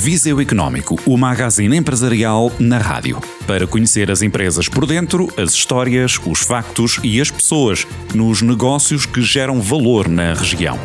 Viseu 0.00 0.40
Económico, 0.40 0.98
o 1.04 1.14
magazine 1.14 1.76
empresarial 1.76 2.50
na 2.58 2.78
rádio. 2.78 3.20
Para 3.46 3.66
conhecer 3.66 4.10
as 4.10 4.22
empresas 4.22 4.66
por 4.66 4.86
dentro, 4.86 5.28
as 5.36 5.52
histórias, 5.52 6.18
os 6.24 6.40
factos 6.40 6.98
e 7.02 7.20
as 7.20 7.30
pessoas 7.30 7.86
nos 8.14 8.40
negócios 8.40 9.04
que 9.04 9.20
geram 9.20 9.60
valor 9.60 10.08
na 10.08 10.32
região. 10.32 10.78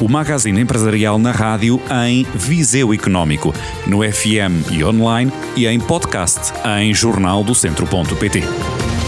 O 0.00 0.08
magazine 0.08 0.60
empresarial 0.60 1.18
na 1.18 1.32
rádio 1.32 1.80
em 2.06 2.24
Viseu 2.32 2.94
Económico, 2.94 3.52
no 3.88 4.08
FM 4.08 4.70
e 4.70 4.84
online 4.84 5.32
e 5.56 5.66
em 5.66 5.80
podcast 5.80 6.52
em 6.78 6.94
jornaldocentro.pt. 6.94 8.99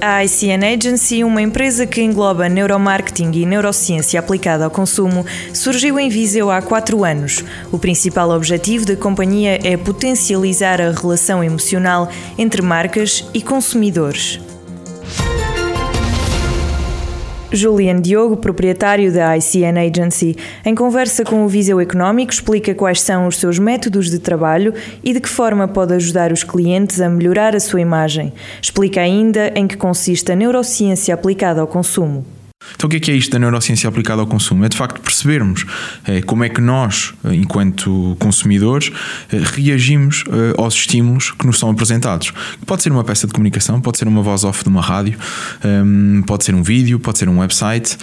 A 0.00 0.24
ICN 0.24 0.64
Agency, 0.64 1.24
uma 1.24 1.42
empresa 1.42 1.84
que 1.84 2.00
engloba 2.00 2.48
neuromarketing 2.48 3.32
e 3.32 3.44
neurociência 3.44 4.20
aplicada 4.20 4.64
ao 4.64 4.70
consumo, 4.70 5.26
surgiu 5.52 5.98
em 5.98 6.08
Viseu 6.08 6.52
há 6.52 6.62
quatro 6.62 7.04
anos. 7.04 7.44
O 7.72 7.78
principal 7.80 8.30
objetivo 8.30 8.86
da 8.86 8.94
companhia 8.94 9.58
é 9.64 9.76
potencializar 9.76 10.80
a 10.80 10.92
relação 10.92 11.42
emocional 11.42 12.08
entre 12.38 12.62
marcas 12.62 13.28
e 13.34 13.42
consumidores. 13.42 14.38
Julian 17.50 18.00
Diogo, 18.00 18.36
proprietário 18.36 19.10
da 19.12 19.36
ICN 19.36 19.78
Agency, 19.78 20.36
em 20.64 20.74
conversa 20.74 21.24
com 21.24 21.44
o 21.44 21.48
Viseu 21.48 21.80
Económico, 21.80 22.32
explica 22.32 22.74
quais 22.74 23.00
são 23.00 23.26
os 23.26 23.38
seus 23.38 23.58
métodos 23.58 24.10
de 24.10 24.18
trabalho 24.18 24.74
e 25.02 25.14
de 25.14 25.20
que 25.20 25.28
forma 25.28 25.66
pode 25.66 25.94
ajudar 25.94 26.30
os 26.30 26.44
clientes 26.44 27.00
a 27.00 27.08
melhorar 27.08 27.56
a 27.56 27.60
sua 27.60 27.80
imagem. 27.80 28.32
Explica 28.60 29.00
ainda 29.00 29.50
em 29.54 29.66
que 29.66 29.76
consiste 29.76 30.30
a 30.30 30.36
neurociência 30.36 31.14
aplicada 31.14 31.60
ao 31.60 31.66
consumo. 31.66 32.37
Então, 32.74 32.86
o 32.86 32.90
que 32.90 32.96
é, 32.96 33.00
que 33.00 33.10
é 33.10 33.14
isto 33.14 33.32
da 33.32 33.38
neurociência 33.38 33.88
aplicada 33.88 34.20
ao 34.20 34.26
consumo? 34.26 34.64
É 34.64 34.68
de 34.68 34.76
facto 34.76 35.00
percebermos 35.00 35.64
é, 36.06 36.20
como 36.22 36.44
é 36.44 36.48
que 36.48 36.60
nós, 36.60 37.14
eh, 37.24 37.34
enquanto 37.34 38.16
consumidores, 38.18 38.92
é, 39.32 39.38
reagimos 39.38 40.24
é, 40.28 40.60
aos 40.60 40.74
estímulos 40.74 41.30
que 41.32 41.46
nos 41.46 41.58
são 41.58 41.70
apresentados. 41.70 42.32
Pode 42.66 42.82
ser 42.82 42.92
uma 42.92 43.04
peça 43.04 43.26
de 43.26 43.32
comunicação, 43.32 43.80
pode 43.80 43.98
ser 43.98 44.06
uma 44.06 44.22
voz 44.22 44.44
off 44.44 44.62
de 44.62 44.68
uma 44.68 44.80
rádio, 44.80 45.18
ehm, 45.64 46.22
pode 46.22 46.44
ser 46.44 46.54
um 46.54 46.62
vídeo, 46.62 46.98
pode 46.98 47.18
ser 47.18 47.28
um 47.28 47.38
website, 47.38 47.96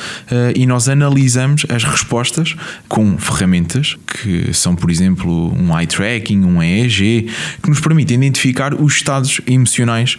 e 0.56 0.66
nós 0.66 0.90
analisamos 0.90 1.66
as 1.70 1.84
respostas 1.84 2.56
com 2.88 3.18
ferramentas 3.18 3.98
que 4.06 4.54
são, 4.54 4.76
por 4.76 4.90
exemplo, 4.90 5.54
um 5.54 5.78
eye 5.78 5.88
tracking, 5.88 6.44
um 6.44 6.62
EEG, 6.62 7.30
que 7.62 7.70
nos 7.70 7.80
permitem 7.80 8.16
identificar 8.16 8.74
os 8.74 8.96
estados 8.96 9.42
emocionais 9.46 10.18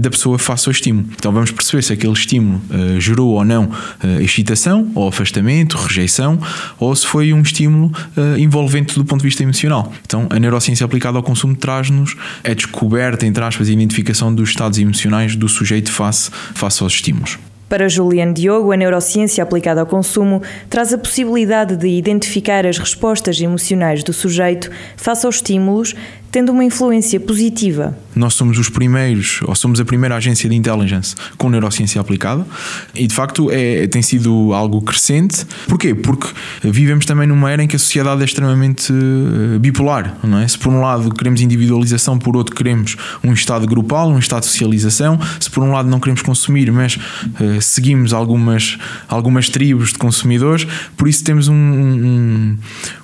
da 0.00 0.10
pessoa 0.10 0.38
face 0.38 0.68
ao 0.68 0.72
estímulo. 0.72 1.06
Então, 1.14 1.32
vamos 1.32 1.50
perceber 1.50 1.82
se 1.82 1.92
aquele 1.92 2.12
estímulo 2.12 2.62
gerou 2.98 3.30
ou 3.30 3.44
não 3.44 3.71
uh, 3.72 4.20
excitação 4.20 4.90
ou 4.94 5.08
afastamento, 5.08 5.76
rejeição, 5.76 6.38
ou 6.78 6.94
se 6.94 7.06
foi 7.06 7.32
um 7.32 7.42
estímulo 7.42 7.92
uh, 8.16 8.38
envolvente 8.38 8.94
do 8.94 9.04
ponto 9.04 9.20
de 9.20 9.26
vista 9.26 9.42
emocional. 9.42 9.92
Então, 10.04 10.26
a 10.30 10.38
neurociência 10.38 10.84
aplicada 10.84 11.16
ao 11.16 11.22
consumo 11.22 11.54
traz-nos 11.56 12.16
a 12.44 12.54
descoberta, 12.54 13.26
entre 13.26 13.42
aspas, 13.42 13.68
a 13.68 13.72
identificação 13.72 14.34
dos 14.34 14.50
estados 14.50 14.78
emocionais 14.78 15.36
do 15.36 15.48
sujeito 15.48 15.90
face, 15.90 16.30
face 16.54 16.82
aos 16.82 16.92
estímulos. 16.92 17.38
Para 17.72 17.88
Julian 17.88 18.34
Diogo, 18.34 18.70
a 18.70 18.76
neurociência 18.76 19.42
aplicada 19.42 19.80
ao 19.80 19.86
consumo 19.86 20.42
traz 20.68 20.92
a 20.92 20.98
possibilidade 20.98 21.74
de 21.74 21.88
identificar 21.88 22.66
as 22.66 22.76
respostas 22.76 23.40
emocionais 23.40 24.04
do 24.04 24.12
sujeito 24.12 24.70
face 24.94 25.24
aos 25.24 25.36
estímulos 25.36 25.94
tendo 26.32 26.50
uma 26.50 26.64
influência 26.64 27.20
positiva. 27.20 27.96
Nós 28.16 28.34
somos 28.34 28.58
os 28.58 28.70
primeiros, 28.70 29.40
ou 29.44 29.54
somos 29.54 29.80
a 29.80 29.84
primeira 29.84 30.16
agência 30.16 30.48
de 30.48 30.56
intelligence 30.56 31.14
com 31.36 31.50
neurociência 31.50 32.00
aplicada 32.00 32.46
e 32.94 33.06
de 33.06 33.14
facto 33.14 33.50
é, 33.50 33.86
tem 33.86 34.00
sido 34.00 34.52
algo 34.54 34.80
crescente. 34.80 35.46
Porquê? 35.68 35.94
Porque 35.94 36.28
vivemos 36.62 37.04
também 37.04 37.26
numa 37.26 37.50
era 37.50 37.62
em 37.62 37.66
que 37.66 37.76
a 37.76 37.78
sociedade 37.78 38.22
é 38.22 38.24
extremamente 38.24 38.92
eh, 38.92 39.58
bipolar, 39.58 40.16
não 40.22 40.38
é? 40.38 40.48
Se 40.48 40.58
por 40.58 40.72
um 40.72 40.80
lado 40.80 41.14
queremos 41.14 41.42
individualização, 41.42 42.18
por 42.18 42.34
outro 42.34 42.54
queremos 42.54 42.96
um 43.22 43.32
estado 43.32 43.66
grupal, 43.66 44.10
um 44.10 44.18
estado 44.18 44.42
de 44.42 44.48
socialização. 44.48 45.18
Se 45.38 45.50
por 45.50 45.62
um 45.62 45.72
lado 45.72 45.88
não 45.88 46.00
queremos 46.00 46.22
consumir, 46.22 46.70
mas 46.72 46.96
uh, 46.96 47.60
seguimos 47.60 48.12
algumas, 48.12 48.78
algumas 49.06 49.48
tribos 49.50 49.92
de 49.92 49.98
consumidores, 49.98 50.66
por 50.96 51.08
isso 51.08 51.22
temos 51.24 51.48
um, 51.48 51.54
um, 51.54 52.58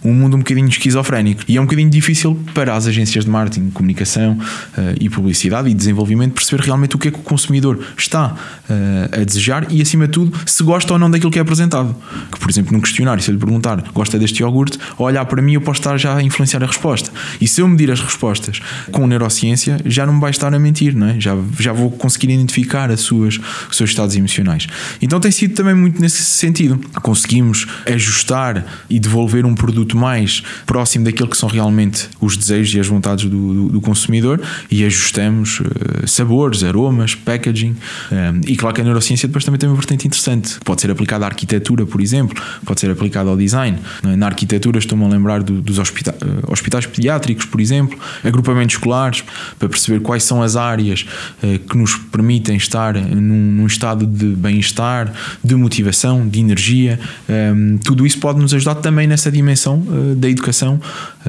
um 0.05 0.15
mundo 0.15 0.37
um 0.37 0.39
bocadinho 0.39 0.69
esquizofrénico 0.69 1.43
e 1.47 1.57
é 1.57 1.61
um 1.61 1.65
bocadinho 1.65 1.91
difícil 1.91 2.39
para 2.55 2.75
as 2.75 2.87
agências 2.87 3.18
de 3.25 3.31
marketing, 3.31 3.71
comunicação 3.71 4.33
uh, 4.33 4.95
e 5.01 5.09
publicidade 5.09 5.69
e 5.69 5.75
desenvolvimento, 5.75 6.33
perceber 6.33 6.63
realmente 6.63 6.97
o 6.97 6.99
que 6.99 7.09
é 7.09 7.11
que 7.11 7.19
o 7.19 7.23
consumidor 7.23 7.79
está 7.97 8.35
uh, 8.35 9.21
a 9.21 9.25
desejar 9.25 9.67
e, 9.71 9.81
acima 9.81 10.07
de 10.07 10.13
tudo, 10.13 10.39
se 10.47 10.63
gosta 10.63 10.93
ou 10.93 10.99
não 10.99 11.11
daquilo 11.11 11.31
que 11.31 11.39
é 11.39 11.43
apresentado. 11.43 11.95
Que, 12.31 12.39
por 12.39 12.51
exemplo, 12.51 12.73
num 12.73 12.81
questionário, 12.81 13.23
se 13.23 13.31
eu 13.31 13.35
lhe 13.35 13.41
perguntar 13.41 13.83
gosta 13.93 14.19
deste 14.19 14.43
iogurte, 14.43 14.79
olhar 14.99 15.25
para 15.27 15.41
mim, 15.43 15.55
eu 15.55 15.61
posso 15.61 15.81
estar 15.81 15.97
já 15.97 16.17
a 16.17 16.23
influenciar 16.23 16.63
a 16.63 16.67
resposta. 16.67 17.11
E 17.41 17.47
se 17.47 17.61
eu 17.61 17.69
medir 17.69 17.91
as 17.91 18.01
respostas 18.01 18.61
com 18.91 19.07
neurociência, 19.07 19.79
já 19.85 20.07
não 20.07 20.15
me 20.15 20.21
vai 20.21 20.31
estar 20.31 20.53
a 20.53 20.59
mentir, 20.59 20.95
não 20.95 21.09
é? 21.09 21.21
já, 21.21 21.37
já 21.59 21.73
vou 21.73 21.91
conseguir 21.91 22.31
identificar 22.33 22.91
as 22.91 23.01
suas, 23.01 23.39
os 23.71 23.77
seus 23.77 23.91
estados 23.91 24.17
emocionais. 24.17 24.67
Então 25.01 25.21
tem 25.21 25.31
sido 25.31 25.55
também 25.55 25.75
muito 25.75 26.01
nesse 26.01 26.23
sentido. 26.23 26.81
Conseguimos 27.03 27.67
ajustar 27.87 28.65
e 28.89 28.99
devolver 28.99 29.45
um 29.45 29.55
produto 29.55 29.97
mais 29.97 30.43
próximo 30.67 31.05
daquilo 31.05 31.29
que 31.29 31.37
são 31.37 31.49
realmente 31.49 32.09
os 32.21 32.37
desejos 32.37 32.75
e 32.75 32.81
as 32.81 32.87
vontades 32.87 33.08
vontades 33.09 33.25
do, 33.25 33.55
do, 33.55 33.69
do 33.71 33.81
consumidor 33.81 34.41
e 34.71 34.85
ajustamos 34.85 35.61
uh, 35.61 36.07
sabores, 36.07 36.63
aromas, 36.63 37.15
packaging. 37.15 37.71
Um, 38.11 38.15
eh, 38.15 38.33
e 38.49 38.57
claro 38.57 38.75
que 38.75 38.81
a 38.81 38.85
neurociência 38.85 39.27
depois 39.27 39.45
também 39.45 39.59
tem 39.59 39.69
uma 39.69 39.77
vertente 39.77 40.07
interessante, 40.07 40.59
pode 40.65 40.81
ser 40.81 40.91
aplicada 40.91 41.25
à 41.25 41.29
arquitetura, 41.29 41.87
por 41.87 42.01
exemplo, 42.01 42.41
pode 42.65 42.81
ser 42.81 42.91
aplicada 42.91 43.31
ao 43.31 43.37
design. 43.37 43.79
Na 44.03 44.27
arquitetura 44.27 44.79
estou-me 44.79 45.05
a 45.05 45.09
lembrar 45.09 45.43
do, 45.43 45.61
dos 45.61 45.79
hospita 45.79 46.15
uh, 46.15 46.53
hospitais 46.53 46.87
pediátricos, 46.87 47.47
por 47.47 47.61
exemplo, 47.61 47.99
agrupamentos 48.25 48.75
escolares, 48.75 49.25
para 49.59 49.69
perceber 49.69 50.01
quais 50.01 50.25
são 50.25 50.43
as 50.43 50.57
áreas 50.57 51.07
uh, 51.43 51.59
que 51.59 51.77
nos 51.77 51.95
permitem 51.97 52.57
estar 52.57 52.95
num, 52.95 53.53
num 53.53 53.67
estado 53.67 54.07
de 54.07 54.27
bem-estar, 54.27 55.13
de 55.43 55.55
motivação, 55.55 56.27
de 56.29 56.41
energia. 56.41 56.99
Um, 57.29 57.79
tudo 57.79 58.07
isso 58.07 58.19
pode 58.19 58.39
nos 58.41 58.53
ajudar 58.53 58.77
também 58.77 59.07
nessa 59.07 59.31
dimensão 59.31 59.85
da 60.17 60.29
educação, 60.29 60.81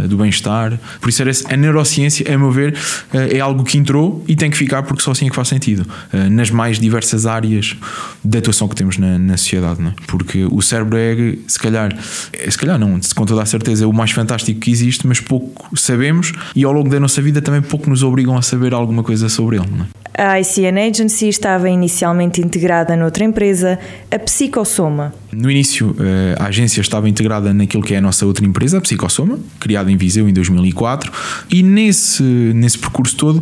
do 0.07 0.17
bem-estar. 0.17 0.79
Por 0.99 1.09
isso 1.09 1.21
a 1.49 1.57
neurociência, 1.57 1.68
a 1.71 2.37
meu 2.37 2.51
ver, 2.51 2.77
eh, 3.13 3.37
é 3.37 3.39
algo 3.39 3.63
que 3.63 3.77
entrou 3.77 4.23
e 4.27 4.35
tem 4.35 4.49
que 4.49 4.57
ficar 4.57 4.83
porque 4.83 5.01
só 5.03 5.11
assim 5.11 5.27
é 5.27 5.29
que 5.29 5.35
faz 5.35 5.47
sentido. 5.47 5.85
Eh, 6.11 6.29
nas 6.29 6.49
mais 6.49 6.79
diversas 6.79 7.25
áreas 7.25 7.75
de 8.23 8.37
atuação 8.37 8.67
que 8.67 8.75
temos 8.75 8.97
na, 8.97 9.17
na 9.17 9.37
sociedade, 9.37 9.81
não 9.81 9.91
é? 9.91 9.93
Porque 10.07 10.45
o 10.45 10.61
cérebro 10.61 10.97
é, 10.97 11.35
se 11.47 11.59
calhar, 11.59 11.95
é, 12.33 12.49
se 12.49 12.57
calhar 12.57 12.77
não, 12.77 12.99
com 13.15 13.25
toda 13.25 13.41
a 13.41 13.45
certeza, 13.45 13.83
é 13.83 13.87
o 13.87 13.93
mais 13.93 14.11
fantástico 14.11 14.59
que 14.59 14.71
existe, 14.71 15.05
mas 15.07 15.19
pouco 15.19 15.77
sabemos 15.77 16.33
e 16.55 16.63
ao 16.63 16.71
longo 16.71 16.89
da 16.89 16.99
nossa 16.99 17.21
vida 17.21 17.41
também 17.41 17.61
pouco 17.61 17.89
nos 17.89 18.03
obrigam 18.03 18.37
a 18.37 18.41
saber 18.41 18.73
alguma 18.73 19.03
coisa 19.03 19.29
sobre 19.29 19.57
ele, 19.57 19.67
não 19.69 19.85
é? 19.85 19.98
A 20.21 20.37
ICN 20.37 20.77
Agency 20.77 21.29
estava 21.29 21.69
inicialmente 21.69 22.41
integrada 22.41 22.93
noutra 22.93 23.23
empresa, 23.23 23.79
a 24.11 24.19
Psicosoma. 24.19 25.13
No 25.31 25.49
início, 25.49 25.95
eh, 25.97 26.35
a 26.37 26.47
agência 26.47 26.81
estava 26.81 27.07
integrada 27.07 27.53
naquilo 27.53 27.81
que 27.81 27.93
é 27.93 27.99
a 27.99 28.01
nossa 28.01 28.25
outra 28.25 28.45
empresa, 28.45 28.79
a 28.79 28.81
Psicosoma, 28.81 29.39
criada 29.61 29.89
em 29.89 29.95
Viseu 29.95 30.27
em 30.27 30.33
2004, 30.33 31.09
e 31.49 31.63
nesse, 31.63 32.21
nesse 32.21 32.77
percurso 32.77 33.15
todo 33.15 33.41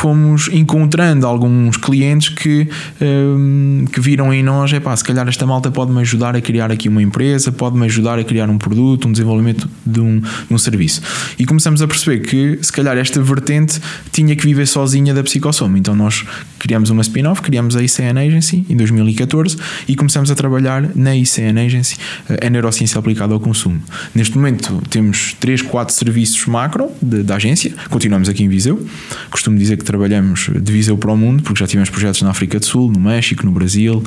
fomos 0.00 0.48
encontrando 0.50 1.26
alguns 1.26 1.76
clientes 1.76 2.30
que, 2.30 2.66
um, 3.02 3.84
que 3.92 4.00
viram 4.00 4.32
em 4.32 4.42
nós, 4.42 4.72
é 4.72 4.80
pá, 4.80 4.96
se 4.96 5.04
calhar 5.04 5.28
esta 5.28 5.46
malta 5.46 5.70
pode-me 5.70 6.00
ajudar 6.00 6.34
a 6.34 6.40
criar 6.40 6.72
aqui 6.72 6.88
uma 6.88 7.02
empresa, 7.02 7.52
pode-me 7.52 7.84
ajudar 7.84 8.18
a 8.18 8.24
criar 8.24 8.48
um 8.48 8.56
produto, 8.56 9.06
um 9.06 9.12
desenvolvimento 9.12 9.68
de 9.84 10.00
um, 10.00 10.20
de 10.20 10.54
um 10.54 10.56
serviço. 10.56 11.02
E 11.38 11.44
começamos 11.44 11.82
a 11.82 11.86
perceber 11.86 12.20
que 12.20 12.58
se 12.62 12.72
calhar 12.72 12.96
esta 12.96 13.20
vertente 13.22 13.78
tinha 14.10 14.34
que 14.34 14.42
viver 14.42 14.66
sozinha 14.66 15.12
da 15.12 15.22
Psicosoma. 15.22 15.78
Então 15.78 15.94
nós 15.94 16.24
criamos 16.58 16.88
uma 16.88 17.02
spin-off, 17.02 17.42
criamos 17.42 17.76
a 17.76 17.82
ICN 17.82 18.18
Agency 18.26 18.64
em 18.70 18.76
2014 18.76 19.58
e 19.86 19.94
começamos 19.94 20.30
a 20.30 20.34
trabalhar 20.34 20.88
na 20.94 21.14
ICN 21.14 21.60
Agency 21.60 21.98
a 22.42 22.48
neurociência 22.48 22.98
aplicada 22.98 23.34
ao 23.34 23.40
consumo. 23.40 23.82
Neste 24.14 24.34
momento 24.34 24.82
temos 24.88 25.36
3, 25.38 25.60
4 25.60 25.94
serviços 25.94 26.46
macro 26.46 26.90
da 27.02 27.36
agência, 27.36 27.74
continuamos 27.90 28.30
aqui 28.30 28.42
em 28.42 28.48
Viseu. 28.48 28.82
Costumo 29.30 29.58
dizer 29.58 29.76
que 29.76 29.89
trabalhamos 29.90 30.48
de 30.54 30.72
Viseu 30.72 30.96
para 30.96 31.10
o 31.10 31.16
mundo, 31.16 31.42
porque 31.42 31.58
já 31.58 31.66
tivemos 31.66 31.90
projetos 31.90 32.22
na 32.22 32.30
África 32.30 32.60
do 32.60 32.64
Sul, 32.64 32.92
no 32.92 33.00
México, 33.00 33.44
no 33.44 33.50
Brasil, 33.50 34.00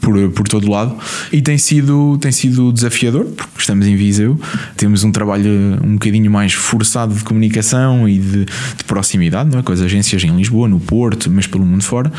por, 0.00 0.30
por 0.30 0.46
todo 0.46 0.70
lado, 0.70 0.96
e 1.32 1.42
tem 1.42 1.58
sido, 1.58 2.16
tem 2.18 2.30
sido 2.30 2.72
desafiador, 2.72 3.24
porque 3.24 3.58
estamos 3.58 3.88
em 3.88 3.96
Viseu, 3.96 4.40
temos 4.76 5.02
um 5.02 5.10
trabalho 5.10 5.80
um 5.82 5.94
bocadinho 5.94 6.30
mais 6.30 6.52
forçado 6.52 7.12
de 7.12 7.24
comunicação 7.24 8.08
e 8.08 8.18
de, 8.18 8.44
de 8.44 8.84
proximidade, 8.86 9.50
não 9.50 9.58
é? 9.58 9.62
com 9.64 9.72
as 9.72 9.80
agências 9.80 10.22
em 10.22 10.36
Lisboa, 10.36 10.68
no 10.68 10.78
Porto, 10.78 11.28
mas 11.28 11.48
pelo 11.48 11.66
mundo 11.66 11.82
fora. 11.82 12.12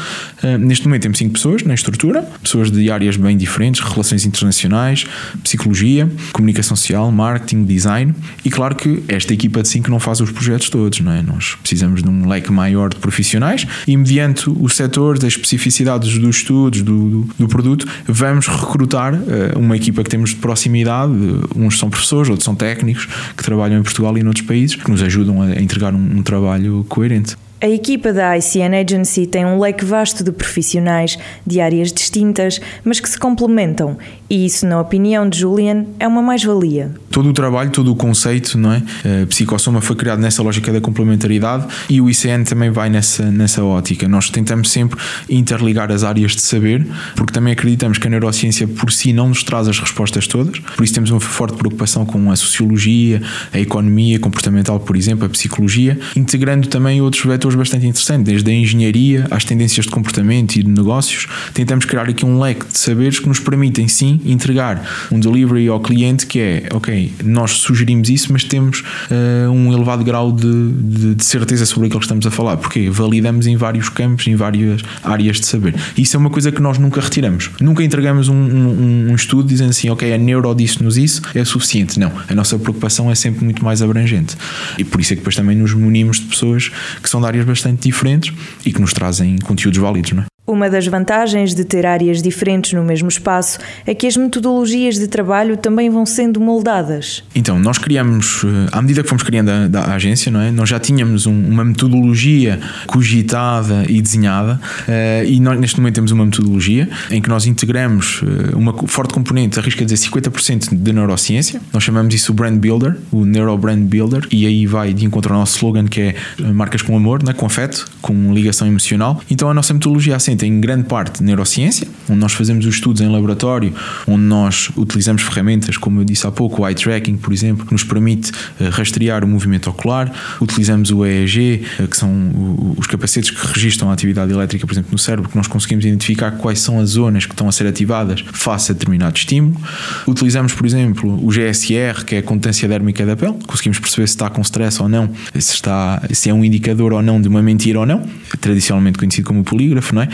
Uh, 0.44 0.58
neste 0.58 0.86
momento 0.86 1.04
temos 1.04 1.18
cinco 1.18 1.34
pessoas 1.34 1.64
na 1.64 1.74
estrutura, 1.74 2.24
pessoas 2.44 2.70
de 2.70 2.92
áreas 2.92 3.16
bem 3.16 3.38
diferentes, 3.38 3.80
relações 3.80 4.26
internacionais, 4.26 5.06
psicologia, 5.42 6.12
comunicação 6.34 6.76
social, 6.76 7.10
marketing, 7.10 7.64
design, 7.64 8.14
e 8.44 8.50
claro 8.50 8.76
que 8.76 9.02
esta 9.08 9.34
equipa 9.34 9.62
de 9.62 9.70
cinco 9.70 9.90
não 9.90 10.00
faz 10.00 10.20
os 10.20 10.30
projetos 10.30 10.70
todos, 10.70 11.00
não 11.00 11.14
é? 11.14 11.22
Nós 11.22 11.56
precisamos 11.62 12.04
de 12.04 12.10
um 12.10 12.28
leque 12.28 12.52
maior 12.52 12.94
de 12.98 13.02
profissionais 13.02 13.66
e 13.88 13.96
mediante 13.96 14.50
o 14.50 14.68
setor, 14.70 15.18
das 15.18 15.34
especificidades 15.34 16.18
dos 16.18 16.38
estudos, 16.38 16.82
do, 16.82 17.28
do, 17.38 17.48
produto, 17.48 17.88
vamos 18.06 18.48
recrutar 18.48 19.14
uh, 19.14 19.58
uma 19.58 19.76
equipa 19.76 20.04
que 20.04 20.10
temos 20.10 20.32
de 20.32 20.38
proximidade, 20.38 21.14
uns 21.56 21.80
são 21.80 21.90
professores, 21.90 22.30
outros 22.30 22.46
são 22.46 22.56
técnicos 22.56 23.08
que 23.36 23.44
trabalham 23.44 23.80
em 23.80 23.84
Portugal 23.84 24.18
e 24.18 24.24
noutros 24.24 24.46
países, 24.46 24.76
que 24.76 24.90
nos 24.90 25.02
ajudam 25.02 25.42
a 25.42 25.62
entregar 25.62 25.94
um, 25.94 26.18
um 26.18 26.24
trabalho 26.24 26.86
coerente. 26.90 27.36
A 27.60 27.68
equipa 27.68 28.14
da 28.14 28.38
ICN 28.38 28.76
Agency 28.76 29.26
tem 29.26 29.44
um 29.44 29.60
leque 29.60 29.84
vasto 29.84 30.24
de 30.24 30.32
profissionais 30.32 31.18
de 31.46 31.60
áreas 31.60 31.92
distintas, 31.92 32.62
mas 32.84 33.00
que 33.00 33.10
se 33.10 33.18
complementam, 33.18 33.98
e 34.30 34.46
isso, 34.46 34.68
na 34.68 34.80
opinião 34.80 35.28
de 35.28 35.40
Julian, 35.40 35.86
é 36.00 36.08
uma 36.08 36.22
mais-valia. 36.22 36.92
Todo 37.10 37.30
o 37.30 37.34
trabalho, 37.34 37.72
todo 37.72 37.92
o 37.92 37.96
conceito, 37.96 38.58
não 38.58 38.74
é? 38.74 38.84
A 39.24 39.26
Psicossoma 39.26 39.82
foi 39.82 39.96
criado 39.96 40.20
nessa 40.20 40.44
lógica 40.44 40.72
da 40.72 40.82
complementaridade 40.82 41.66
e 41.90 42.02
o 42.02 42.10
ICN 42.10 42.44
também 42.44 42.70
vai 42.70 42.90
nessa, 42.90 43.32
nessa 43.32 43.64
ótica. 43.64 44.08
Nós 44.08 44.30
tentamos 44.30 44.70
sempre 44.70 45.00
interligar 45.30 45.92
as 45.92 46.04
áreas 46.04 46.34
de 46.36 46.42
saber, 46.42 46.86
porque 47.16 47.34
também 47.34 47.54
acreditamos 47.54 47.98
que 47.98 48.06
a 48.06 48.10
neurociência 48.10 48.68
por 48.68 48.92
si 48.92 49.14
não 49.14 49.30
nos 49.30 49.44
traz 49.44 49.68
as 49.68 49.80
respostas 49.80 50.28
todas, 50.28 50.60
por 50.60 50.84
isso 50.84 50.94
temos 50.94 51.10
uma 51.10 51.22
forte 51.22 51.58
preocupação 51.58 52.06
com 52.06 52.30
a 52.30 52.36
sociologia, 52.36 53.22
a 53.52 53.60
economia 53.60 54.20
comportamental, 54.20 54.80
por 54.80 54.96
exemplo, 54.96 55.26
a 55.26 55.30
psicologia, 55.30 55.98
integrando 56.16 56.68
também 56.68 57.02
outros 57.02 57.26
vetores 57.26 57.47
setores 57.48 57.56
bastante 57.56 57.86
interessantes, 57.86 58.26
desde 58.26 58.52
a 58.52 58.54
engenharia 58.54 59.28
às 59.32 59.46
tendências 59.46 59.86
de 59.86 59.92
comportamento 59.92 60.56
e 60.56 60.64
de 60.64 60.70
negócios. 60.70 61.28
Tentamos 61.54 61.86
criar 61.86 62.10
aqui 62.10 62.26
um 62.26 62.40
leque 62.40 62.66
de 62.68 62.78
saberes 62.78 63.20
que 63.20 63.28
nos 63.28 63.40
permitem, 63.40 63.88
sim, 63.88 64.20
entregar 64.26 65.08
um 65.12 65.20
delivery 65.20 65.68
ao 65.68 65.80
cliente 65.80 66.26
que 66.26 66.40
é, 66.40 66.70
ok, 66.74 67.14
nós 67.24 67.52
sugerimos 67.52 68.10
isso, 68.10 68.32
mas 68.32 68.44
temos 68.44 68.82
uh, 68.82 69.52
um 69.52 69.74
elevado 69.74 70.04
grau 70.04 70.32
de, 70.32 70.72
de, 70.72 71.16
de, 71.16 71.24
certeza 71.24 71.66
sobre 71.66 71.88
aquilo 71.88 72.00
que 72.00 72.06
estamos 72.06 72.26
a 72.26 72.32
falar, 72.32 72.58
porque 72.58 72.90
validamos 72.90 73.48
em 73.48 73.56
vários 73.56 73.90
campos, 73.90 74.28
em 74.28 74.36
várias 74.36 74.82
áreas 75.04 75.40
de 75.40 75.46
saber. 75.46 75.76
Isso 75.98 76.16
é 76.16 76.20
uma 76.20 76.30
coisa 76.30 76.52
que 76.52 76.62
nós 76.62 76.78
nunca 76.78 77.00
retiramos. 77.00 77.52
Nunca 77.60 77.84
entregamos 77.84 78.28
um, 78.28 78.36
um, 78.36 79.12
um 79.12 79.16
estudo 79.16 79.48
dizendo 79.48 79.70
assim, 79.70 79.90
ok, 79.90 80.14
a 80.14 80.18
neuro 80.18 80.54
disse-nos 80.54 80.98
isso, 80.98 81.22
é 81.34 81.44
suficiente. 81.44 82.00
Não, 82.00 82.12
a 82.28 82.36
nossa 82.36 82.58
preocupação 82.58 83.12
é 83.12 83.16
sempre 83.16 83.44
muito 83.44 83.64
mais 83.64 83.82
abrangente. 83.82 84.36
E 84.78 84.84
por 84.84 85.02
isso 85.02 85.14
é 85.14 85.16
que 85.16 85.22
depois 85.22 85.36
também 85.36 85.56
nos 85.56 85.74
munimos 85.74 86.20
de 86.20 86.26
pessoas 86.26 86.72
que 87.02 87.10
são 87.10 87.22
da 87.22 87.28
área 87.28 87.37
áreas 87.38 87.46
bastante 87.46 87.84
diferentes 87.84 88.34
e 88.66 88.74
que 88.74 88.82
nos 88.82 88.94
trazem 88.94 89.38
conteúdos 89.38 89.80
válidos. 89.80 90.12
Não 90.12 90.24
é? 90.24 90.37
Uma 90.50 90.70
das 90.70 90.88
vantagens 90.88 91.54
de 91.54 91.66
ter 91.66 91.86
áreas 91.86 92.22
diferentes 92.22 92.72
no 92.72 92.82
mesmo 92.82 93.10
espaço 93.10 93.60
é 93.86 93.94
que 93.94 94.08
as 94.08 94.16
metodologias 94.16 94.96
de 94.98 95.06
trabalho 95.06 95.58
também 95.58 95.90
vão 95.90 96.06
sendo 96.06 96.40
moldadas. 96.40 97.22
Então, 97.36 97.60
nós 97.60 97.78
criamos, 97.78 98.46
eh, 98.46 98.70
à 98.72 98.82
medida 98.82 99.04
que 99.04 99.10
fomos 99.10 99.24
criando 99.24 99.50
a, 99.50 99.80
a 99.80 99.96
agência, 99.96 100.32
não 100.32 100.40
é? 100.40 100.50
nós 100.50 100.70
já 100.70 100.80
tínhamos 100.80 101.26
um, 101.26 101.38
uma 101.50 101.66
metodologia 101.66 102.62
cogitada 102.86 103.84
e 103.90 104.02
desenhada, 104.02 104.58
uh, 104.88 105.26
e 105.26 105.38
nós 105.42 105.60
neste 105.60 105.82
momento 105.82 105.96
temos 105.96 106.12
uma 106.12 106.24
metodologia 106.24 106.88
em 107.12 107.22
que 107.22 107.28
nós 107.28 107.46
integramos 107.46 108.22
uh, 108.22 108.58
uma 108.58 108.74
forte 108.88 109.14
componente, 109.14 109.60
arrisca 109.60 109.84
dizer 109.84 109.98
50% 109.98 110.74
de 110.74 110.94
neurociência, 110.94 111.60
nós 111.74 111.84
chamamos 111.84 112.16
isso 112.16 112.32
o 112.32 112.36
Brand 112.36 112.58
Builder, 112.58 112.96
o 113.12 113.26
Neuro 113.26 113.58
Brand 113.58 113.84
Builder, 113.84 114.26
e 114.32 114.46
aí 114.46 114.66
vai 114.66 114.94
de 114.94 115.06
encontro 115.06 115.34
ao 115.34 115.42
nosso 115.42 115.58
slogan 115.58 115.88
que 115.88 116.00
é 116.00 116.16
marcas 116.54 116.82
com 116.82 116.96
amor, 116.96 117.20
é? 117.28 117.34
com 117.34 117.46
afeto, 117.46 117.86
com 118.02 118.34
ligação 118.34 118.66
emocional. 118.66 119.20
Então, 119.30 119.50
a 119.50 119.54
nossa 119.54 119.74
metodologia 119.74 120.16
assenta 120.16 120.37
em 120.46 120.60
grande 120.60 120.84
parte 120.84 121.24
neurociência, 121.24 121.88
onde 122.10 122.20
nós 122.20 122.34
fazemos 122.34 122.66
os 122.66 122.76
estudos 122.76 123.02
em 123.02 123.10
laboratório, 123.10 123.74
onde 124.08 124.24
nós 124.24 124.70
utilizamos 124.76 125.22
ferramentas, 125.22 125.78
como 125.78 126.02
eu 126.02 126.06
disse 126.06 126.26
há 126.26 126.32
pouco, 126.32 126.62
o 126.62 126.68
eye 126.68 126.76
tracking, 126.76 127.18
por 127.18 127.34
exemplo, 127.34 127.66
que 127.66 127.72
nos 127.72 127.84
permite 127.84 128.32
eh, 128.60 128.70
rastrear 128.70 129.24
o 129.24 129.28
movimento 129.28 129.70
ocular, 129.70 130.12
utilizamos 130.42 130.92
o 130.92 131.06
EEG, 131.06 131.66
eh, 131.80 131.88
que 131.88 131.98
são 131.98 132.76
os 132.78 132.88
capacetes 132.88 133.32
que 133.32 133.48
registram 133.48 133.90
a 133.90 133.94
atividade 133.94 134.32
elétrica, 134.32 134.66
por 134.66 134.74
exemplo, 134.74 134.92
no 134.92 134.98
cérebro, 134.98 135.30
que 135.30 135.38
nós 135.38 135.48
conseguimos 135.48 135.86
identificar 135.86 136.32
quais 136.32 136.60
são 136.60 136.80
as 136.80 136.92
zonas 136.92 137.26
que 137.26 137.34
estão 137.34 137.48
a 137.48 137.52
ser 137.52 137.68
ativadas 137.68 138.24
face 138.34 138.72
a 138.72 138.74
determinado 138.74 139.18
estímulo. 139.18 139.60
Utilizamos, 140.08 140.54
por 140.54 140.66
exemplo, 140.66 141.26
o 141.26 141.32
GSR, 141.32 142.06
que 142.06 142.16
é 142.16 142.18
a 142.20 142.24
condutância 142.24 142.68
dérmica 142.68 143.06
da 143.06 143.16
pele, 143.16 143.36
conseguimos 143.46 143.80
perceber 143.80 144.08
se 144.08 144.16
está 144.16 144.30
com 144.30 144.42
stress 144.42 144.82
ou 144.82 144.90
não, 144.90 145.10
se, 145.34 145.54
está, 145.54 146.02
se 146.12 146.30
é 146.30 146.34
um 146.34 146.44
indicador 146.44 146.94
ou 146.94 147.02
não 147.02 147.22
de 147.22 147.28
uma 147.28 147.42
mentira 147.42 147.80
ou 147.80 147.86
não, 147.86 148.08
tradicionalmente 148.40 148.98
conhecido 148.98 149.28
como 149.28 149.44
polígrafo, 149.44 149.94
não 149.94 150.02
é? 150.02 150.10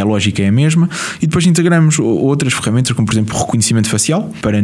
A 0.00 0.04
lógica 0.04 0.42
é 0.42 0.48
a 0.48 0.52
mesma, 0.52 0.88
e 1.20 1.26
depois 1.26 1.46
integramos 1.46 1.98
outras 1.98 2.52
ferramentas, 2.52 2.92
como 2.92 3.06
por 3.06 3.14
exemplo 3.14 3.38
reconhecimento 3.38 3.88
facial, 3.88 4.32
para 4.40 4.58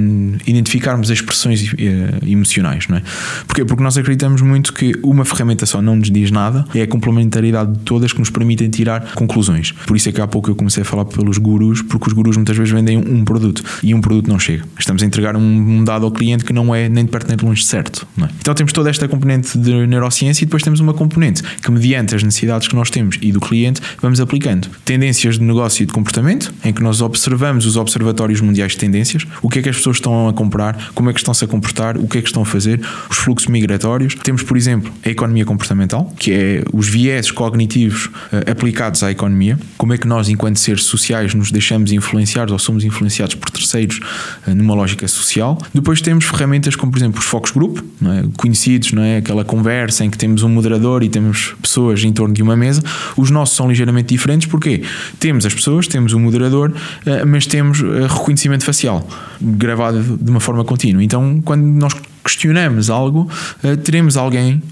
identificarmos 0.47 1.11
as 1.11 1.19
expressões 1.19 1.75
eh, 1.79 2.19
emocionais, 2.27 2.87
não 2.89 2.99
é? 2.99 3.03
Porquê? 3.47 3.65
Porque 3.65 3.83
nós 3.83 3.97
acreditamos 3.97 4.43
muito 4.43 4.73
que 4.73 4.93
uma 5.03 5.25
ferramenta 5.25 5.67
só 5.67 5.81
não 5.81 5.97
nos 5.97 6.11
diz 6.11 6.31
nada, 6.31 6.65
é 6.75 6.83
a 6.83 6.87
complementaridade 6.87 7.73
de 7.73 7.79
todas 7.81 8.12
que 8.12 8.19
nos 8.19 8.31
permitem 8.31 8.69
tirar 8.69 9.12
conclusões. 9.15 9.73
Por 9.73 9.97
isso 9.97 10.09
é 10.09 10.12
que 10.12 10.21
há 10.21 10.27
pouco 10.27 10.50
eu 10.50 10.56
comecei 10.56 10.83
a 10.83 10.85
falar 10.85 11.05
pelos 11.05 11.39
gurus, 11.39 11.83
porque 11.83 12.09
os 12.09 12.12
gurus 12.12 12.37
muitas 12.37 12.56
vezes 12.56 12.73
vendem 12.73 12.99
um 12.99 13.25
produto 13.25 13.62
e 13.83 13.94
um 13.94 14.01
produto 14.01 14.29
não 14.29 14.39
chega. 14.39 14.65
Estamos 14.79 15.03
a 15.03 15.06
entregar 15.06 15.37
um 15.37 15.85
dado 15.85 16.05
ao 16.05 16.12
cliente 16.12 16.44
que 16.44 16.53
não 16.53 16.75
é 16.75 16.89
nem 16.89 17.05
de 17.05 17.11
perto 17.11 17.29
nem 17.29 17.37
de 17.37 17.44
longe 17.44 17.65
certo. 17.65 18.06
É? 18.23 18.29
Então 18.41 18.55
temos 18.55 18.73
toda 18.73 18.91
esta 18.91 19.06
componente 19.09 19.56
de 19.59 19.87
neurociência 19.87 20.44
e 20.44 20.47
depois 20.47 20.62
temos 20.62 20.81
uma 20.81 20.94
componente 20.94 21.43
que, 21.43 21.71
mediante 21.71 22.15
as 22.15 22.23
necessidades 22.23 22.69
que 22.69 22.75
nós 22.75 22.91
temos 22.91 23.19
e 23.21 23.33
do 23.33 23.41
cliente, 23.41 23.81
vamos 24.01 24.21
aplicando 24.21 24.69
tendências 24.88 25.38
de 25.38 25.44
negócio 25.44 25.82
e 25.82 25.87
de 25.87 25.93
comportamento, 25.93 26.50
em 26.64 26.73
que 26.73 26.82
nós 26.82 27.02
observamos 27.02 27.67
os 27.67 27.76
observatórios 27.76 28.40
mundiais 28.40 28.73
de 28.73 28.79
tendências, 28.79 29.26
o 29.43 29.50
que 29.50 29.58
é 29.58 29.62
que 29.62 29.69
as 29.69 29.76
pessoas 29.76 29.99
estão 29.99 30.31
a 30.31 30.32
comprar, 30.32 30.93
como 30.94 31.11
é 31.11 31.12
que 31.12 31.20
estão-se 31.20 31.44
a 31.44 31.46
comportar, 31.46 31.99
o 31.99 32.08
que 32.08 32.17
é 32.17 32.23
que 32.23 32.29
estão 32.29 32.40
a 32.40 32.46
fazer, 32.46 32.81
os 33.11 33.19
fluxos 33.19 33.50
migratórios. 33.50 34.14
Temos, 34.14 34.43
por 34.43 34.56
exemplo, 34.56 34.90
a 35.05 35.11
economia 35.11 35.44
comportamental, 35.44 36.11
que 36.19 36.32
é 36.32 36.64
os 36.73 36.88
viés 36.88 37.31
cognitivos 37.31 38.06
uh, 38.06 38.50
aplicados 38.50 39.02
à 39.02 39.11
economia, 39.11 39.58
como 39.76 39.93
é 39.93 39.99
que 39.99 40.06
nós, 40.06 40.31
enquanto 40.31 40.58
seres 40.58 40.85
sociais, 40.85 41.34
nos 41.34 41.52
deixamos 41.52 41.93
influenciar 41.93 42.50
ou 42.50 42.58
somos 42.58 42.82
influenciados 42.82 43.34
por 43.34 43.50
terceiros 43.50 44.00
uh, 44.46 44.55
numa 44.55 44.75
lógica 44.75 45.06
social. 45.06 45.58
Depois 45.75 46.00
temos 46.00 46.25
ferramentas 46.25 46.75
como, 46.75 46.91
por 46.91 46.99
exemplo, 46.99 47.20
os 47.20 47.26
focos 47.26 47.50
grupo, 47.50 47.84
é? 48.06 48.25
conhecidos, 48.38 48.93
não 48.93 49.02
é? 49.02 49.19
aquela 49.19 49.44
conversa 49.44 50.02
em 50.02 50.08
que 50.08 50.17
temos 50.17 50.43
um 50.43 50.49
moderador 50.49 51.02
e 51.02 51.11
temos 51.11 51.55
pessoas 51.61 52.02
em 52.05 52.12
torno 52.14 52.32
de 52.32 52.43
uma 52.43 52.56
mesa. 52.56 52.82
Os 53.19 53.29
nossos 53.29 53.55
são 53.55 53.69
ligeiramente 53.69 54.14
diferentes, 54.14 54.49
porquê? 54.49 54.78
Temos 55.19 55.47
as 55.47 55.55
pessoas, 55.55 55.87
temos 55.87 56.13
o 56.13 56.19
moderador, 56.19 56.73
eh, 57.07 57.25
mas 57.25 57.47
temos 57.47 57.81
eh, 57.81 58.07
reconhecimento 58.09 58.65
facial 58.65 59.07
gravado 59.41 60.19
de 60.21 60.31
uma 60.31 60.41
forma 60.41 60.65
contínua. 60.65 61.03
Então, 61.03 61.41
quando 61.45 61.65
nós 61.65 61.95
questionamos 62.25 62.91
algo, 62.91 63.31
eh, 63.63 63.77
teremos 63.77 64.17
alguém 64.17 64.63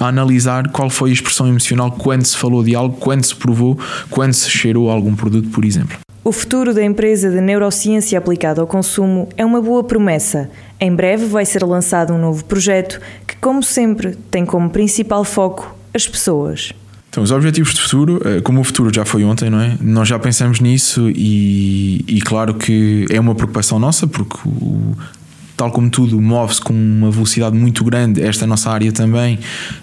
a 0.00 0.06
analisar 0.06 0.68
qual 0.70 0.88
foi 0.88 1.10
a 1.10 1.12
expressão 1.12 1.46
emocional 1.46 1.92
quando 1.92 2.24
se 2.24 2.36
falou 2.36 2.62
de 2.62 2.74
algo, 2.74 2.96
quando 2.96 3.24
se 3.24 3.34
provou, 3.34 3.78
quando 4.10 4.32
se 4.32 4.50
cheirou 4.50 4.90
algum 4.90 5.14
produto, 5.14 5.48
por 5.50 5.64
exemplo. 5.64 5.98
O 6.24 6.30
futuro 6.30 6.72
da 6.72 6.84
empresa 6.84 7.30
de 7.30 7.40
neurociência 7.40 8.16
aplicada 8.16 8.60
ao 8.60 8.66
consumo 8.66 9.28
é 9.36 9.44
uma 9.44 9.60
boa 9.60 9.82
promessa. 9.82 10.48
Em 10.78 10.94
breve 10.94 11.26
vai 11.26 11.44
ser 11.44 11.64
lançado 11.64 12.12
um 12.12 12.18
novo 12.18 12.44
projeto 12.44 13.00
que, 13.26 13.36
como 13.36 13.60
sempre, 13.60 14.16
tem 14.30 14.46
como 14.46 14.70
principal 14.70 15.24
foco 15.24 15.76
as 15.92 16.06
pessoas. 16.06 16.72
Então, 17.12 17.22
os 17.22 17.30
objetivos 17.30 17.74
de 17.74 17.80
futuro, 17.82 18.22
eh, 18.24 18.40
como 18.40 18.62
o 18.62 18.64
futuro 18.64 18.90
já 18.90 19.04
foi 19.04 19.22
ontem, 19.22 19.50
não 19.50 19.60
é? 19.60 19.76
Nós 19.82 20.08
já 20.08 20.18
pensamos 20.18 20.60
nisso 20.60 21.10
e, 21.14 22.02
e 22.08 22.22
claro 22.22 22.54
que 22.54 23.04
é 23.10 23.20
uma 23.20 23.34
preocupação 23.34 23.78
nossa, 23.78 24.06
porque 24.06 24.38
o, 24.46 24.96
tal 25.56 25.70
como 25.70 25.90
tudo, 25.90 26.20
move-se 26.20 26.60
com 26.60 26.72
uma 26.72 27.10
velocidade 27.10 27.56
muito 27.56 27.84
grande, 27.84 28.22
esta 28.22 28.46
nossa 28.46 28.70
área 28.70 28.90
também, 28.92 29.38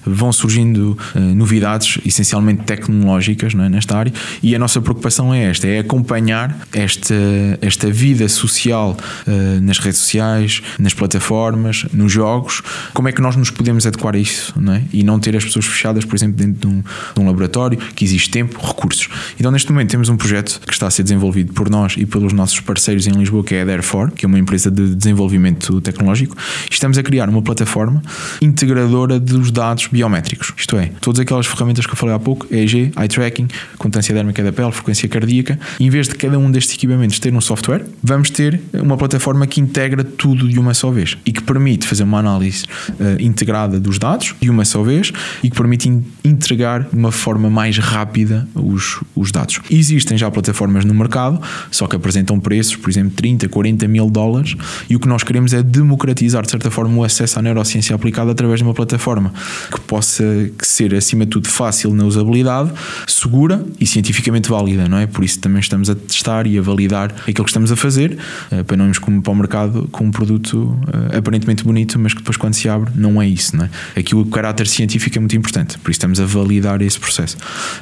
vão 0.05 0.31
surgindo 0.31 0.97
uh, 1.15 1.19
novidades, 1.19 1.99
essencialmente 2.05 2.63
tecnológicas, 2.63 3.53
é, 3.53 3.69
nesta 3.69 3.97
área, 3.97 4.13
e 4.41 4.55
a 4.55 4.59
nossa 4.59 4.81
preocupação 4.81 5.33
é 5.33 5.45
esta: 5.45 5.67
é 5.67 5.79
acompanhar 5.79 6.57
esta, 6.73 7.15
esta 7.61 7.89
vida 7.89 8.27
social 8.27 8.97
uh, 9.27 9.61
nas 9.61 9.79
redes 9.79 9.99
sociais, 9.99 10.61
nas 10.77 10.93
plataformas, 10.93 11.85
nos 11.93 12.11
jogos, 12.11 12.61
como 12.93 13.07
é 13.07 13.11
que 13.11 13.21
nós 13.21 13.35
nos 13.35 13.49
podemos 13.49 13.85
adequar 13.85 14.15
a 14.15 14.19
isso, 14.19 14.53
não 14.59 14.73
é? 14.73 14.83
E 14.91 15.03
não 15.03 15.19
ter 15.19 15.35
as 15.35 15.45
pessoas 15.45 15.65
fechadas, 15.65 16.05
por 16.05 16.15
exemplo, 16.15 16.37
dentro 16.37 16.67
de 16.67 16.67
um, 16.67 16.81
de 16.81 17.21
um 17.21 17.25
laboratório, 17.25 17.77
que 17.77 18.03
existe 18.03 18.29
tempo, 18.29 18.59
recursos. 18.65 19.07
Então, 19.39 19.51
neste 19.51 19.71
momento, 19.71 19.89
temos 19.91 20.09
um 20.09 20.17
projeto 20.17 20.59
que 20.65 20.73
está 20.73 20.87
a 20.87 20.91
ser 20.91 21.03
desenvolvido 21.03 21.53
por 21.53 21.69
nós 21.69 21.95
e 21.97 22.05
pelos 22.05 22.33
nossos 22.33 22.59
parceiros 22.59 23.07
em 23.07 23.11
Lisboa, 23.11 23.43
que 23.43 23.55
é 23.55 23.61
a 23.61 23.65
Therefore, 23.65 24.11
que 24.11 24.25
é 24.25 24.27
uma 24.27 24.39
empresa 24.39 24.69
de 24.71 24.95
desenvolvimento 24.95 25.58
tecnológico, 25.81 26.35
estamos 26.69 26.97
a 26.97 27.03
criar 27.03 27.29
uma 27.29 27.41
plataforma 27.41 28.01
integradora 28.41 29.19
dos 29.19 29.51
dados 29.51 29.87
biométricos. 29.87 30.53
Isto 30.57 30.77
é, 30.77 30.91
todas 31.01 31.19
aquelas 31.19 31.45
ferramentas 31.45 31.85
que 31.85 31.91
eu 31.91 31.97
falei 31.97 32.15
há 32.15 32.19
pouco, 32.19 32.47
EEG, 32.51 32.91
eye 32.97 33.07
tracking, 33.07 33.47
contância 33.77 34.13
dérmica 34.13 34.43
da 34.43 34.51
pele, 34.51 34.71
frequência 34.71 35.07
cardíaca, 35.07 35.59
em 35.79 35.89
vez 35.89 36.07
de 36.07 36.15
cada 36.15 36.37
um 36.39 36.49
destes 36.49 36.75
equipamentos 36.75 37.19
ter 37.19 37.33
um 37.33 37.41
software, 37.41 37.85
vamos 38.03 38.29
ter 38.29 38.59
uma 38.73 38.97
plataforma 38.97 39.45
que 39.45 39.59
integra 39.59 40.03
tudo 40.03 40.47
de 40.47 40.59
uma 40.59 40.73
só 40.73 40.91
vez 40.91 41.17
e 41.25 41.31
que 41.31 41.41
permite 41.41 41.87
fazer 41.87 42.03
uma 42.03 42.19
análise 42.19 42.65
uh, 42.91 43.21
integrada 43.21 43.79
dos 43.79 43.97
dados 43.99 44.35
de 44.41 44.49
uma 44.49 44.65
só 44.65 44.83
vez 44.83 45.11
e 45.43 45.49
que 45.49 45.55
permite 45.55 45.89
entregar 46.23 46.83
de 46.83 46.95
uma 46.95 47.11
forma 47.11 47.49
mais 47.49 47.77
rápida 47.77 48.47
os, 48.55 48.99
os 49.15 49.31
dados. 49.31 49.59
Existem 49.69 50.17
já 50.17 50.29
plataformas 50.29 50.85
no 50.85 50.93
mercado, 50.93 51.41
só 51.71 51.87
que 51.87 51.95
apresentam 51.95 52.39
preços, 52.39 52.75
por 52.75 52.89
exemplo, 52.89 53.11
30, 53.15 53.49
40 53.49 53.87
mil 53.87 54.09
dólares, 54.09 54.55
e 54.89 54.95
o 54.95 54.99
que 54.99 55.07
nós 55.07 55.23
queremos 55.23 55.48
queremos 55.49 55.53
é 55.53 55.63
democratizar, 55.63 56.43
de 56.43 56.51
certa 56.51 56.69
forma, 56.69 56.95
o 56.95 57.03
acesso 57.03 57.39
à 57.39 57.41
neurociência 57.41 57.95
aplicada 57.95 58.31
através 58.31 58.59
de 58.59 58.63
uma 58.63 58.73
plataforma 58.73 59.33
que 59.71 59.79
possa 59.81 60.23
ser, 60.61 60.93
acima 60.95 61.25
de 61.25 61.31
tudo, 61.31 61.47
fácil 61.47 61.93
na 61.93 62.05
usabilidade, 62.05 62.71
segura 63.07 63.65
e 63.79 63.85
cientificamente 63.85 64.49
válida, 64.49 64.87
não 64.87 64.97
é? 64.97 65.07
Por 65.07 65.23
isso 65.23 65.39
também 65.39 65.59
estamos 65.59 65.89
a 65.89 65.95
testar 65.95 66.45
e 66.47 66.57
a 66.57 66.61
validar 66.61 67.13
aquilo 67.21 67.43
que 67.43 67.49
estamos 67.49 67.71
a 67.71 67.75
fazer, 67.75 68.17
eh, 68.51 68.63
para 68.63 68.77
não 68.77 68.85
irmos 68.85 68.99
para 68.99 69.31
o 69.31 69.35
mercado 69.35 69.87
com 69.91 70.05
um 70.05 70.11
produto 70.11 70.77
eh, 71.11 71.17
aparentemente 71.17 71.63
bonito, 71.63 71.97
mas 71.99 72.13
que 72.13 72.19
depois, 72.19 72.37
quando 72.37 72.53
se 72.53 72.69
abre, 72.69 72.91
não 72.95 73.21
é 73.21 73.27
isso, 73.27 73.55
não 73.55 73.65
é? 73.65 73.69
Aqui 73.99 74.15
o 74.15 74.25
caráter 74.25 74.67
científico 74.67 75.17
é 75.17 75.19
muito 75.19 75.35
importante, 75.35 75.77
por 75.79 75.91
isso 75.91 75.97
estamos 75.97 76.19
a 76.19 76.25
validar 76.25 76.81
esse 76.81 76.99
processo. 76.99 77.37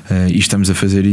Eh, 0.09 0.27
e 0.31 0.39
estamos 0.39 0.69
a 0.69 0.75
fazer, 0.75 1.03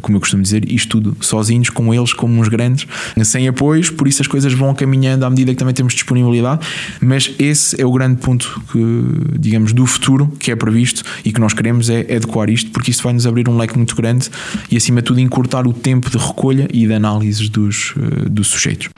como 0.00 0.16
eu 0.16 0.20
costumo 0.20 0.42
dizer, 0.42 0.70
isto 0.70 1.00
tudo 1.00 1.16
sozinhos, 1.20 1.70
com 1.70 1.92
eles, 1.94 2.12
como 2.12 2.40
uns 2.40 2.48
grandes, 2.48 2.86
sem 3.24 3.46
apoios, 3.46 3.90
por 3.90 4.08
isso 4.08 4.22
as 4.22 4.28
coisas 4.28 4.52
vão 4.52 4.74
caminhando 4.74 5.24
à 5.24 5.30
medida 5.30 5.52
que 5.52 5.58
também 5.58 5.74
temos 5.74 5.89
disponibilidade, 5.94 6.66
mas 7.00 7.32
esse 7.38 7.80
é 7.80 7.86
o 7.86 7.92
grande 7.92 8.20
ponto 8.20 8.60
que, 8.70 9.38
digamos, 9.38 9.72
do 9.72 9.86
futuro 9.86 10.30
que 10.38 10.50
é 10.50 10.56
previsto 10.56 11.02
e 11.24 11.32
que 11.32 11.40
nós 11.40 11.52
queremos 11.52 11.88
é 11.90 12.00
adequar 12.00 12.48
isto, 12.50 12.70
porque 12.70 12.90
isso 12.90 13.02
vai 13.02 13.12
nos 13.12 13.26
abrir 13.26 13.48
um 13.48 13.56
leque 13.56 13.76
muito 13.76 13.94
grande 13.94 14.28
e, 14.70 14.76
acima 14.76 15.00
de 15.00 15.06
tudo, 15.06 15.20
encurtar 15.20 15.66
o 15.66 15.72
tempo 15.72 16.10
de 16.10 16.18
recolha 16.18 16.68
e 16.72 16.86
de 16.86 16.92
análises 16.92 17.48
dos, 17.48 17.94
eh, 17.96 18.28
dos 18.28 18.48
sujeitos. 18.48 18.88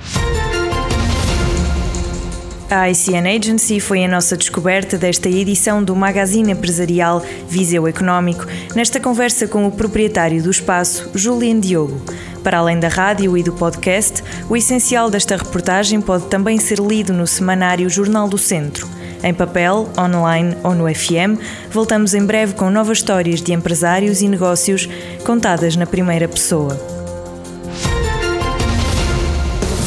A 2.75 2.89
ICN 2.89 3.29
Agency 3.29 3.81
foi 3.81 4.03
a 4.03 4.09
nossa 4.09 4.35
descoberta 4.35 4.97
desta 4.97 5.29
edição 5.29 5.85
do 5.85 5.95
Magazine 5.95 6.53
Empresarial 6.53 7.23
Viseu 7.47 7.87
Económico, 7.87 8.47
nesta 8.75 8.99
conversa 8.99 9.47
com 9.47 9.67
o 9.67 9.71
proprietário 9.71 10.43
do 10.43 10.51
espaço, 10.51 11.11
Julian 11.15 11.61
Diogo. 11.61 12.01
Para 12.43 12.57
além 12.57 12.81
da 12.81 12.89
rádio 12.89 13.37
e 13.37 13.43
do 13.43 13.53
podcast, 13.53 14.25
o 14.49 14.57
essencial 14.57 15.11
desta 15.11 15.37
reportagem 15.37 16.01
pode 16.01 16.29
também 16.29 16.59
ser 16.59 16.79
lido 16.79 17.13
no 17.13 17.27
semanário 17.27 17.91
Jornal 17.91 18.27
do 18.27 18.39
Centro. 18.39 18.89
Em 19.23 19.35
papel, 19.35 19.91
online 19.99 20.57
ou 20.65 20.75
no 20.75 20.89
FM, 20.89 21.39
voltamos 21.71 22.15
em 22.15 22.25
breve 22.25 22.55
com 22.55 22.71
novas 22.71 22.99
histórias 22.99 23.43
de 23.43 23.53
empresários 23.53 24.23
e 24.23 24.29
negócios 24.29 24.89
contadas 25.27 25.77
na 25.77 25.85
primeira 25.85 26.27
pessoa. 26.27 26.92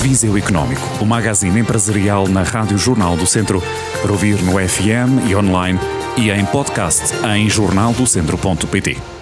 Viseu 0.05 0.37
Económico, 0.37 0.83
o 1.01 1.05
magazine 1.05 1.59
empresarial 1.59 2.27
na 2.27 2.43
Rádio 2.43 2.77
Jornal 2.77 3.17
do 3.17 3.25
Centro, 3.25 3.59
para 4.03 4.11
ouvir 4.11 4.39
no 4.43 4.51
FM 4.51 5.27
e 5.27 5.35
online 5.35 5.79
e 6.15 6.29
em 6.29 6.45
podcast 6.45 7.11
em 7.25 7.49
jornaldocentro.pt. 7.49 9.14